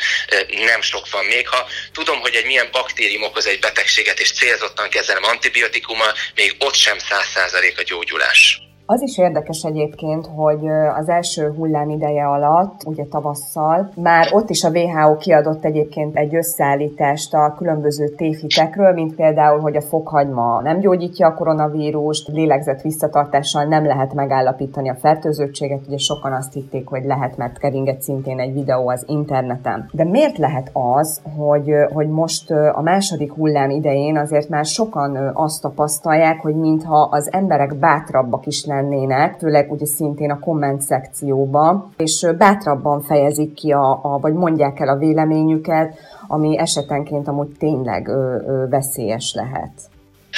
nem 0.50 0.82
sok 0.82 1.10
van. 1.10 1.26
Még 1.26 1.48
ha 1.48 1.70
tudom, 1.94 2.20
hogy 2.20 2.36
egy 2.36 2.46
milyen 2.46 2.72
baktérium 2.72 3.24
okoz 3.24 3.46
egy 3.46 3.60
betegséget, 3.60 4.20
és 4.20 4.32
célzottan 4.32 4.90
kezelem 4.90 5.24
antibiotikummal, 5.24 6.18
még 6.36 6.56
ott 6.58 6.76
sem 6.76 7.00
száz 7.00 7.28
százalék 7.34 7.80
a 7.80 7.84
gyógyulás. 7.84 8.67
Az 8.90 9.02
is 9.02 9.18
érdekes 9.18 9.64
egyébként, 9.64 10.30
hogy 10.36 10.68
az 11.00 11.10
első 11.10 11.54
hullám 11.58 11.90
ideje 11.90 12.28
alatt, 12.28 12.82
ugye 12.86 13.04
tavasszal, 13.10 13.92
már 13.96 14.28
ott 14.34 14.50
is 14.50 14.64
a 14.64 14.70
WHO 14.70 15.18
kiadott 15.18 15.66
egyébként 15.66 16.16
egy 16.16 16.36
összeállítást 16.36 17.34
a 17.34 17.54
különböző 17.58 18.08
tévhitekről, 18.08 18.94
mint 18.94 19.16
például, 19.16 19.60
hogy 19.60 19.76
a 19.76 19.82
fokhagyma 19.82 20.62
nem 20.62 20.80
gyógyítja 20.80 21.28
a 21.28 21.34
koronavírust, 21.34 22.28
lélegzett 22.28 22.82
visszatartással 22.82 23.64
nem 23.64 23.86
lehet 23.86 24.14
megállapítani 24.14 24.90
a 24.90 24.96
fertőzöttséget, 24.96 25.88
ugye 25.88 25.98
sokan 25.98 26.34
azt 26.34 26.54
hitték, 26.54 26.88
hogy 26.88 27.04
lehet, 27.06 27.38
mert 27.38 27.58
keringett 27.58 28.02
szintén 28.02 28.40
egy 28.40 28.54
videó 28.54 28.90
az 28.90 29.04
interneten. 29.08 29.90
De 29.92 30.04
miért 30.04 30.38
lehet 30.38 30.70
az, 30.74 31.22
hogy, 31.38 31.70
hogy 31.94 32.08
most 32.08 32.52
a 32.52 32.82
második 32.82 33.34
hullám 33.34 33.70
idején 33.70 34.18
azért 34.18 34.50
már 34.50 34.66
sokan 34.66 35.32
azt 35.34 35.62
tapasztalják, 35.62 36.42
hogy 36.42 36.56
mintha 36.56 37.08
az 37.12 37.32
emberek 37.32 37.76
bátrabbak 37.76 38.46
is 38.46 38.66
lennének, 38.66 38.76
lennének, 38.78 39.38
főleg 39.40 39.72
ugye 39.72 39.86
szintén 39.86 40.32
a 40.32 40.40
komment 40.40 40.82
szekcióba, 40.82 41.90
és 41.98 42.28
bátrabban 42.38 43.02
fejezik 43.02 43.54
ki, 43.54 43.72
a, 43.72 44.00
a, 44.02 44.20
vagy 44.20 44.34
mondják 44.34 44.80
el 44.80 44.88
a 44.88 44.98
véleményüket, 44.98 45.96
ami 46.28 46.58
esetenként 46.58 47.28
amúgy 47.28 47.52
tényleg 47.60 48.08
ö, 48.08 48.36
ö, 48.46 48.68
veszélyes 48.70 49.34
lehet. 49.34 49.72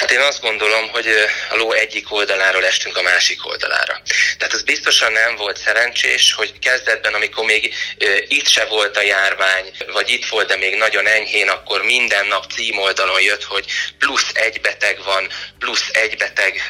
Hát 0.00 0.10
én 0.10 0.20
azt 0.20 0.40
gondolom, 0.40 0.88
hogy 0.88 1.06
a 1.50 1.56
ló 1.56 1.72
egyik 1.72 2.12
oldaláról 2.12 2.64
estünk 2.66 2.96
a 2.96 3.02
másik 3.02 3.46
oldalára. 3.46 4.00
Tehát 4.38 4.54
ez 4.54 4.62
biztosan 4.62 5.12
nem 5.12 5.36
volt 5.36 5.56
szerencsés, 5.56 6.32
hogy 6.32 6.58
kezdetben, 6.58 7.14
amikor 7.14 7.44
még 7.44 7.74
itt 8.28 8.46
se 8.46 8.64
volt 8.64 8.96
a 8.96 9.02
járvány, 9.02 9.70
vagy 9.92 10.10
itt 10.10 10.26
volt, 10.26 10.48
de 10.48 10.56
még 10.56 10.74
nagyon 10.74 11.06
enyhén, 11.06 11.48
akkor 11.48 11.82
minden 11.82 12.26
nap 12.26 12.52
címoldalon 12.52 13.20
jött, 13.20 13.44
hogy 13.44 13.64
plusz 13.98 14.30
egy 14.32 14.60
beteg 14.60 15.02
van, 15.04 15.28
plusz 15.58 15.88
egy 15.92 16.16
beteg 16.16 16.62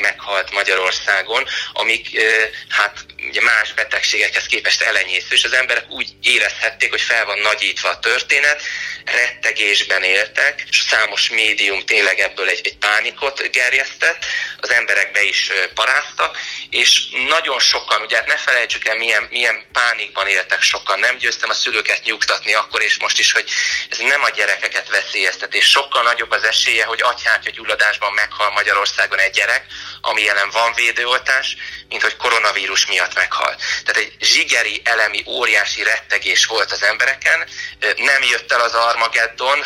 meghalt 0.00 0.50
Magyarországon, 0.50 1.44
amik 1.72 2.22
hát 2.68 3.06
ugye 3.28 3.42
más 3.42 3.72
betegségekhez 3.72 4.46
képest 4.46 4.82
elenyésző, 4.82 5.34
és 5.34 5.44
az 5.44 5.52
emberek 5.52 5.90
úgy 5.90 6.08
érezhették, 6.22 6.90
hogy 6.90 7.00
fel 7.00 7.24
van 7.24 7.38
nagyítva 7.38 7.88
a 7.88 7.98
történet, 7.98 8.62
rettegésben 9.04 10.02
éltek, 10.02 10.64
és 10.70 10.80
számos 10.88 11.30
médium 11.30 11.84
tényleg 11.84 12.18
ebből 12.18 12.48
egy, 12.48 12.60
egy 12.64 12.77
pánikot 12.80 13.50
gerjesztett, 13.50 14.24
az 14.60 14.70
emberek 14.70 15.12
be 15.12 15.22
is 15.22 15.50
paráztak, 15.74 16.38
és 16.70 17.02
nagyon 17.28 17.58
sokan, 17.58 18.02
ugye 18.02 18.16
hát 18.16 18.26
ne 18.26 18.36
felejtsük 18.36 18.86
el, 18.86 18.96
milyen, 18.96 19.26
milyen 19.30 19.66
pánikban 19.72 20.26
éltek 20.26 20.62
sokan, 20.62 20.98
nem 20.98 21.16
győztem 21.16 21.50
a 21.50 21.54
szülőket 21.54 22.04
nyugtatni 22.04 22.54
akkor 22.54 22.82
és 22.82 22.98
most 22.98 23.18
is, 23.18 23.32
hogy 23.32 23.50
ez 23.90 23.98
nem 23.98 24.22
a 24.22 24.28
gyerekeket 24.30 24.88
veszélyeztet, 24.88 25.54
és 25.54 25.66
sokkal 25.66 26.02
nagyobb 26.02 26.30
az 26.30 26.42
esélye, 26.42 26.84
hogy 26.84 27.02
agyhártya 27.02 27.50
gyulladásban 27.50 28.12
meghal 28.12 28.50
Magyarországon 28.50 29.18
egy 29.18 29.32
gyerek, 29.32 29.66
ami 30.00 30.22
jelen 30.22 30.50
van 30.50 30.72
védőoltás, 30.74 31.56
mint 31.88 32.02
hogy 32.02 32.16
koronavírus 32.16 32.86
miatt 32.86 33.14
meghal. 33.14 33.56
Tehát 33.84 34.02
egy 34.02 34.12
zsigeri, 34.20 34.80
elemi, 34.84 35.22
óriási 35.26 35.82
rettegés 35.82 36.46
volt 36.46 36.72
az 36.72 36.82
embereken, 36.82 37.48
nem 37.96 38.22
jött 38.22 38.52
el 38.52 38.60
az 38.60 38.74
Armageddon, 38.74 39.64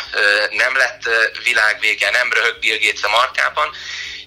nem 0.49 0.75
lett 0.75 1.01
világvége, 1.43 2.09
nem 2.09 2.31
röhög 2.31 2.59
Bill 2.59 2.77
Gates 2.77 3.02
a 3.03 3.09
markában, 3.09 3.69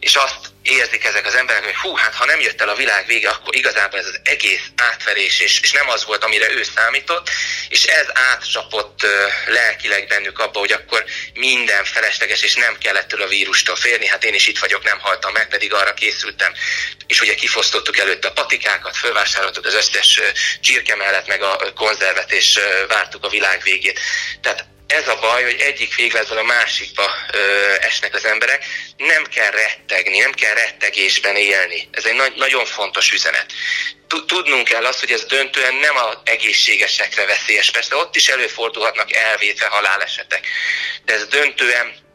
és 0.01 0.15
azt 0.15 0.53
érzik 0.63 1.05
ezek 1.05 1.27
az 1.27 1.35
emberek, 1.35 1.65
hogy 1.65 1.75
hú, 1.75 1.97
hát 1.97 2.15
ha 2.15 2.25
nem 2.25 2.41
jött 2.41 2.61
el 2.61 2.69
a 2.69 2.75
világ 2.75 3.07
vége, 3.07 3.29
akkor 3.29 3.57
igazából 3.57 3.99
ez 3.99 4.07
az 4.07 4.21
egész 4.23 4.67
átverés, 4.77 5.41
és, 5.41 5.61
és 5.61 5.73
nem 5.73 5.89
az 5.89 6.05
volt, 6.05 6.25
amire 6.25 6.51
ő 6.51 6.63
számított, 6.75 7.31
és 7.69 7.85
ez 7.85 8.07
átcsapott 8.13 9.03
uh, 9.03 9.11
lelkileg 9.47 10.07
bennük 10.07 10.39
abba, 10.39 10.59
hogy 10.59 10.73
akkor 10.73 11.05
minden 11.35 11.85
felesleges, 11.85 12.43
és 12.43 12.55
nem 12.55 12.79
kellett 12.79 13.13
a 13.13 13.27
vírustól 13.27 13.77
félni, 13.77 14.07
hát 14.07 14.25
én 14.25 14.35
is 14.35 14.47
itt 14.47 14.59
vagyok, 14.59 14.85
nem 14.85 14.99
haltam 15.01 15.33
meg, 15.33 15.49
pedig 15.49 15.73
arra 15.73 15.95
készültem. 15.95 16.53
És 17.07 17.21
ugye 17.21 17.35
kifosztottuk 17.35 17.99
előtte 17.99 18.29
a 18.29 18.33
patikákat, 18.33 18.97
fölvásároltuk 18.97 19.65
az 19.65 19.75
összes 19.75 20.21
csirke 20.61 20.97
mellett 20.97 21.27
meg 21.27 21.43
a 21.43 21.73
konzervet, 21.75 22.33
és 22.33 22.61
vártuk 22.89 23.25
a 23.25 23.29
világ 23.29 23.63
végét. 23.63 24.01
Tehát 24.41 24.65
ez 24.87 25.09
a 25.09 25.19
baj, 25.21 25.43
hogy 25.43 25.61
egyik 25.61 25.95
végletből 25.95 26.39
a 26.39 26.43
másikba 26.43 27.11
ö, 27.33 27.39
esnek 27.81 28.15
az 28.15 28.25
emberek. 28.25 28.65
Nem 28.97 29.25
kell 29.25 29.51
rettegni, 29.51 30.19
nem 30.19 30.33
kell 30.33 30.55
rettegésben 30.55 31.37
élni. 31.37 31.89
Ez 31.91 32.05
egy 32.05 32.15
na- 32.15 32.37
nagyon 32.37 32.65
fontos 32.65 33.13
üzenet. 33.13 33.53
Tudnunk 34.27 34.69
kell 34.69 34.85
azt, 34.85 35.01
hogy 35.01 35.11
ez 35.11 35.25
döntően 35.25 35.75
nem 35.75 35.97
az 35.97 36.19
egészségesekre 36.25 37.27
veszélyes. 37.27 37.71
Persze 37.71 37.97
ott 37.97 38.17
is 38.17 38.29
előfordulhatnak 38.29 39.13
elvétve 39.13 39.67
halálesetek. 39.67 40.47
De 41.05 41.13
ez 41.13 41.27
döntően 41.27 42.06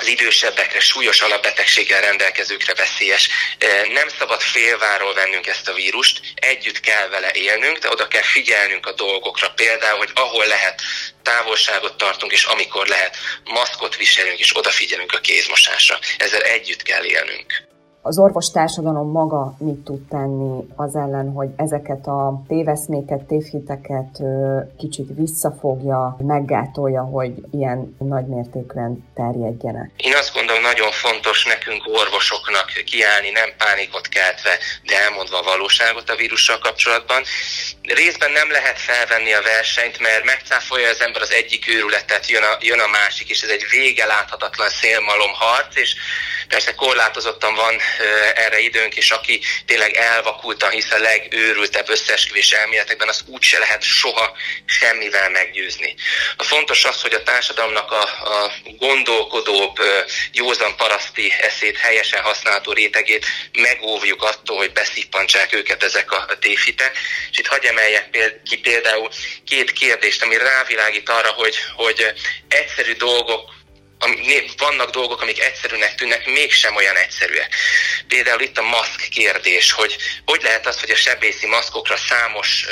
az 0.00 0.06
idősebbekre, 0.06 0.80
súlyos 0.80 1.20
alapbetegséggel 1.20 2.00
rendelkezőkre 2.00 2.74
veszélyes. 2.74 3.28
Nem 3.92 4.08
szabad 4.18 4.40
félváról 4.40 5.14
vennünk 5.14 5.46
ezt 5.46 5.68
a 5.68 5.72
vírust, 5.72 6.20
együtt 6.34 6.80
kell 6.80 7.08
vele 7.08 7.30
élnünk, 7.32 7.78
de 7.78 7.88
oda 7.88 8.08
kell 8.08 8.22
figyelnünk 8.22 8.86
a 8.86 8.92
dolgokra. 8.92 9.50
Például, 9.50 9.98
hogy 9.98 10.10
ahol 10.14 10.46
lehet, 10.46 10.82
távolságot 11.22 11.96
tartunk, 11.96 12.32
és 12.32 12.44
amikor 12.44 12.86
lehet, 12.86 13.16
maszkot 13.44 13.96
viselünk, 13.96 14.38
és 14.38 14.56
odafigyelünk 14.56 15.12
a 15.12 15.18
kézmosásra. 15.18 15.98
Ezzel 16.18 16.42
együtt 16.42 16.82
kell 16.82 17.04
élnünk. 17.04 17.67
Az 18.02 18.18
orvostársadalom 18.18 19.10
maga 19.10 19.54
mit 19.58 19.80
tud 19.84 20.00
tenni 20.08 20.64
az 20.76 20.94
ellen, 20.94 21.32
hogy 21.32 21.48
ezeket 21.56 22.06
a 22.06 22.42
téveszméket, 22.48 23.22
tévhiteket 23.22 24.12
kicsit 24.78 25.08
visszafogja, 25.16 26.16
meggátolja, 26.18 27.02
hogy 27.02 27.32
ilyen 27.50 27.96
nagymértékűen 27.98 28.92
terjedjenek? 29.14 29.90
Én 29.96 30.14
azt 30.14 30.34
gondolom, 30.34 30.62
nagyon 30.62 30.90
fontos 30.90 31.44
nekünk 31.44 31.82
orvosoknak 32.00 32.66
kiállni, 32.90 33.30
nem 33.30 33.50
pánikot 33.62 34.06
keltve, 34.08 34.52
de 34.88 34.94
elmondva 35.04 35.38
a 35.38 35.48
valóságot 35.52 36.10
a 36.10 36.16
vírussal 36.16 36.58
kapcsolatban. 36.58 37.22
Részben 37.82 38.32
nem 38.32 38.50
lehet 38.50 38.78
felvenni 38.78 39.32
a 39.32 39.42
versenyt, 39.42 39.98
mert 40.00 40.24
megcáfolja 40.24 40.88
az 40.88 41.00
ember 41.00 41.22
az 41.22 41.32
egyik 41.32 41.68
őrületet, 41.68 42.28
jön 42.28 42.42
a, 42.42 42.52
jön 42.60 42.80
a 42.80 42.94
másik, 43.00 43.28
és 43.28 43.40
ez 43.42 43.50
egy 43.56 43.66
vége 43.70 44.06
láthatatlan 44.06 44.68
szélmalom 44.68 45.32
harc, 45.32 45.76
és 45.76 45.90
persze 46.48 46.74
korlátozottan 46.74 47.54
van 47.54 47.74
erre 48.34 48.58
időnk, 48.58 48.96
és 48.96 49.10
aki 49.10 49.40
tényleg 49.66 49.96
elvakultan 49.96 50.70
hisz 50.70 50.90
a 50.90 50.98
legőrültebb 50.98 51.88
összeesküvés 51.88 52.52
elméletekben, 52.52 53.08
az 53.08 53.24
úgyse 53.26 53.58
lehet 53.58 53.82
soha 53.82 54.36
semmivel 54.66 55.30
meggyőzni. 55.30 55.94
A 56.36 56.42
fontos 56.42 56.84
az, 56.84 57.02
hogy 57.02 57.14
a 57.14 57.22
társadalomnak 57.22 57.90
a, 57.90 58.02
a 58.02 58.52
gondolkodóbb, 58.78 59.76
józan 60.32 60.76
paraszti 60.76 61.32
eszét, 61.40 61.76
helyesen 61.76 62.22
használható 62.22 62.72
rétegét 62.72 63.26
megóvjuk 63.52 64.22
attól, 64.22 64.56
hogy 64.56 64.72
beszippantsák 64.72 65.54
őket 65.54 65.82
ezek 65.82 66.12
a 66.12 66.26
tévhitek. 66.40 66.98
És 67.30 67.38
itt 67.38 67.46
hagyj 67.46 67.66
emeljek 67.66 68.08
ki 68.44 68.58
például 68.58 69.10
két 69.46 69.72
kérdést, 69.72 70.22
ami 70.22 70.36
rávilágít 70.36 71.08
arra, 71.08 71.30
hogy, 71.30 71.56
hogy 71.76 72.12
egyszerű 72.48 72.92
dolgok 72.92 73.56
vannak 74.56 74.90
dolgok, 74.90 75.22
amik 75.22 75.40
egyszerűnek 75.40 75.94
tűnnek, 75.94 76.26
mégsem 76.26 76.76
olyan 76.76 76.96
egyszerűek. 76.96 77.54
Például 78.08 78.40
itt 78.40 78.58
a 78.58 78.62
maszk 78.62 79.08
kérdés, 79.08 79.72
hogy 79.72 79.96
hogy 80.24 80.42
lehet 80.42 80.66
az, 80.66 80.80
hogy 80.80 80.90
a 80.90 80.96
sebészi 80.96 81.46
maszkokra 81.46 81.96
számos 81.96 82.66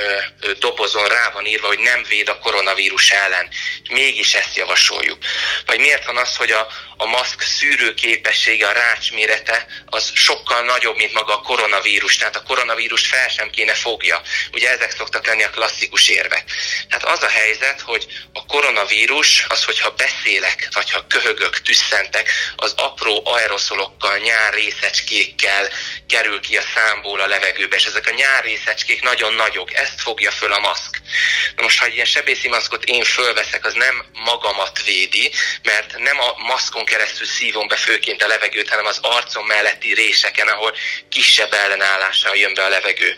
dobozon 0.58 1.08
rá 1.08 1.30
van 1.30 1.46
írva, 1.46 1.66
hogy 1.66 1.78
nem 1.78 2.04
véd 2.08 2.28
a 2.28 2.38
koronavírus 2.38 3.10
ellen. 3.10 3.48
Mégis 3.90 4.34
ezt 4.34 4.56
javasoljuk. 4.56 5.18
Vagy 5.66 5.78
miért 5.78 6.04
van 6.04 6.16
az, 6.16 6.36
hogy 6.36 6.50
a, 6.50 6.68
a 6.96 7.06
maszk 7.06 7.42
szűrő 7.42 7.94
képessége, 7.94 8.66
a 8.66 8.72
rács 8.72 9.12
mérete 9.12 9.66
az 9.86 10.10
sokkal 10.14 10.62
nagyobb, 10.62 10.96
mint 10.96 11.12
maga 11.12 11.34
a 11.34 11.40
koronavírus, 11.40 12.16
tehát 12.16 12.36
a 12.36 12.42
koronavírus 12.42 13.06
fel 13.06 13.28
sem 13.28 13.50
kéne 13.50 13.74
fogja. 13.74 14.22
Ugye 14.52 14.70
ezek 14.70 14.90
szoktak 14.90 15.26
lenni 15.26 15.42
a 15.42 15.50
klasszikus 15.50 16.08
érvek. 16.08 16.44
Tehát 16.88 17.04
az 17.04 17.22
a 17.22 17.28
helyzet, 17.28 17.80
hogy 17.80 18.06
a 18.32 18.46
koronavírus 18.46 19.44
az, 19.48 19.64
hogyha 19.64 19.90
beszélek, 19.90 20.68
vagy 20.72 20.90
ha 20.90 21.06
köhögök, 21.16 21.60
tüsszentek, 21.62 22.30
az 22.56 22.74
apró 22.76 23.22
aeroszolokkal, 23.24 24.18
nyárrészecskékkel 24.18 25.68
kerül 26.08 26.40
ki 26.40 26.56
a 26.56 26.62
számból 26.74 27.20
a 27.20 27.26
levegőbe, 27.26 27.76
és 27.76 27.84
ezek 27.84 28.06
a 28.06 28.14
nyárrészecskék 28.14 29.02
nagyon 29.02 29.34
nagyok, 29.34 29.74
ezt 29.74 30.00
fogja 30.00 30.30
föl 30.30 30.52
a 30.52 30.58
maszk. 30.58 31.00
Na 31.56 31.62
most, 31.62 31.78
ha 31.78 31.84
egy 31.86 31.94
ilyen 31.94 32.06
sebészi 32.06 32.48
maszkot 32.48 32.84
én 32.84 33.04
fölveszek, 33.04 33.66
az 33.66 33.74
nem 33.74 34.04
magamat 34.12 34.84
védi, 34.84 35.32
mert 35.62 35.98
nem 35.98 36.20
a 36.20 36.34
maszkon 36.36 36.84
keresztül 36.84 37.26
szívom 37.26 37.68
be 37.68 37.76
főként 37.76 38.22
a 38.22 38.26
levegőt, 38.26 38.68
hanem 38.68 38.86
az 38.86 38.98
arcom 39.02 39.46
melletti 39.46 39.94
réseken, 39.94 40.48
ahol 40.48 40.76
kisebb 41.08 41.52
ellenállással 41.52 42.36
jön 42.36 42.54
be 42.54 42.64
a 42.64 42.68
levegő. 42.68 43.16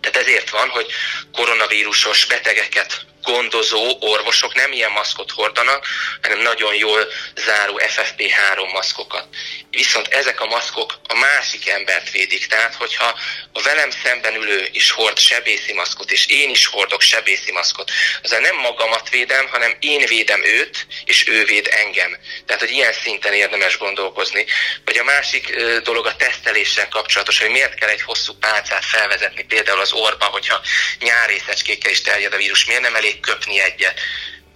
Tehát 0.00 0.28
ezért 0.28 0.50
van, 0.50 0.68
hogy 0.68 0.86
koronavírusos 1.32 2.24
betegeket 2.24 3.04
gondozó 3.24 3.96
orvosok 4.00 4.54
nem 4.54 4.72
ilyen 4.72 4.90
maszkot 4.90 5.30
hordanak, 5.30 5.86
hanem 6.22 6.38
nagyon 6.38 6.74
jól 6.74 7.06
záró 7.34 7.80
FFP3 7.84 8.72
maszkokat. 8.72 9.26
Viszont 9.70 10.08
ezek 10.08 10.40
a 10.40 10.46
maszkok 10.46 10.98
a 11.08 11.14
másik 11.14 11.68
embert 11.68 12.10
védik. 12.10 12.46
Tehát, 12.46 12.74
hogyha 12.74 13.18
a 13.52 13.62
velem 13.62 13.90
szemben 13.90 14.34
ülő 14.34 14.68
is 14.72 14.90
hord 14.90 15.18
sebészi 15.18 15.72
maszkot, 15.72 16.10
és 16.10 16.26
én 16.26 16.50
is 16.50 16.66
hordok 16.66 17.00
sebészi 17.00 17.52
maszkot, 17.52 17.90
azzal 18.22 18.40
nem 18.40 18.56
magamat 18.56 19.08
védem, 19.08 19.48
hanem 19.48 19.76
én 19.80 20.06
védem 20.06 20.44
őt, 20.44 20.86
és 21.04 21.28
ő 21.28 21.44
véd 21.44 21.68
engem. 21.70 22.16
Tehát, 22.46 22.62
hogy 22.62 22.70
ilyen 22.70 22.92
szinten 22.92 23.32
érdemes 23.32 23.78
gondolkozni. 23.78 24.44
Vagy 24.84 24.98
a 24.98 25.04
másik 25.04 25.56
dolog 25.82 26.06
a 26.06 26.16
teszteléssel 26.16 26.88
kapcsolatos, 26.88 27.38
hogy 27.38 27.50
miért 27.50 27.74
kell 27.74 27.88
egy 27.88 28.02
hosszú 28.02 28.32
pálcát 28.32 28.84
felvezetni, 28.84 29.44
például 29.44 29.80
az 29.80 29.92
orba, 29.92 30.24
hogyha 30.24 30.60
nyárészecskékkel 30.98 31.90
is 31.90 32.00
terjed 32.00 32.32
a 32.32 32.36
vírus, 32.36 32.64
miért 32.64 32.82
nem 32.82 32.94
elég 32.94 33.13
elég 33.14 33.20
köpni 33.20 33.60
egyet. 33.60 33.94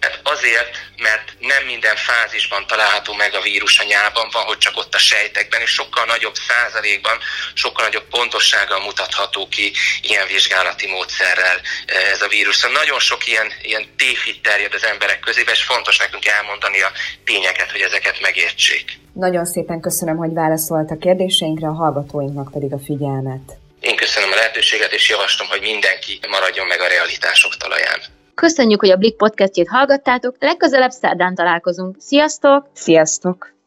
Tehát 0.00 0.20
azért, 0.22 0.70
mert 0.96 1.26
nem 1.38 1.64
minden 1.64 1.96
fázisban 1.96 2.66
található 2.66 3.12
meg 3.12 3.35
a 3.35 3.40
vírus 3.40 3.78
a 3.78 3.85
nyában, 3.85 4.28
van, 4.33 4.44
hogy 4.44 4.59
csak 4.59 4.76
ott 4.76 4.94
a 4.94 4.98
sejtekben, 4.98 5.61
és 5.61 5.70
sokkal 5.70 6.04
nagyobb 6.04 6.35
százalékban, 6.48 7.18
sokkal 7.54 7.85
nagyobb 7.85 8.09
pontossággal 8.11 8.80
mutatható 8.80 9.48
ki 9.48 9.72
ilyen 10.02 10.26
vizsgálati 10.26 10.87
módszerrel 10.87 11.61
eh, 11.87 12.11
ez 12.11 12.22
a 12.22 12.28
vírus. 12.28 12.56
Szóval 12.56 12.78
nagyon 12.78 12.98
sok 12.98 13.26
ilyen, 13.26 13.48
ilyen 13.62 13.87
tévhit 13.96 14.42
terjed 14.42 14.74
az 14.74 14.85
emberek 14.85 15.20
közébe, 15.20 15.52
és 15.52 15.62
fontos 15.62 15.96
nekünk 15.98 16.26
elmondani 16.26 16.80
a 16.83 16.90
tényeket, 17.24 17.70
hogy 17.70 17.80
ezeket 17.80 18.20
megértsék. 18.20 18.98
Nagyon 19.12 19.44
szépen 19.44 19.80
köszönöm, 19.80 20.16
hogy 20.16 20.33
válaszolt 20.33 20.90
a 20.90 20.98
kérdéseinkre, 20.98 21.66
a 21.66 21.72
hallgatóinknak 21.72 22.50
pedig 22.52 22.72
a 22.72 22.78
figyelmet. 22.78 23.46
Én 23.80 23.96
köszönöm 23.96 24.33
a 24.33 24.35
lehetőséget, 24.35 24.92
és 24.92 25.09
javaslom, 25.09 25.48
hogy 25.48 25.61
mindenki 25.61 26.20
maradjon 26.28 26.66
meg 26.66 26.80
a 26.80 26.87
realitások 26.87 27.56
talaján. 27.56 28.00
Köszönjük, 28.40 28.81
hogy 28.81 28.90
a 28.90 28.96
Blik 28.96 29.16
podcastjét 29.16 29.68
hallgattátok, 29.68 30.37
legközelebb 30.38 30.90
szerdán 30.90 31.35
találkozunk. 31.35 31.96
Sziasztok! 31.98 32.68
Sziasztok! 32.72 33.58